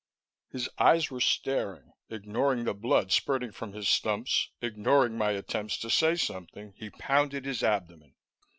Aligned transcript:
His 0.49 0.67
eyes 0.79 1.11
were 1.11 1.21
staring. 1.21 1.91
Ignoring 2.09 2.63
the 2.63 2.73
blood 2.73 3.11
spurting 3.11 3.51
from 3.51 3.73
his 3.73 3.87
stumps, 3.87 4.49
ignoring 4.59 5.15
my 5.15 5.29
attempts 5.29 5.77
to 5.77 5.91
say 5.91 6.15
something, 6.15 6.73
he 6.75 6.89
pounded 6.89 7.45
his 7.45 7.61
abdomen. 7.61 8.15